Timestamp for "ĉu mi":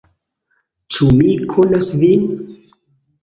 0.95-1.27